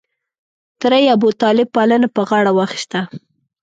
[0.79, 2.99] تره یې ابوطالب پالنه په غاړه واخسته.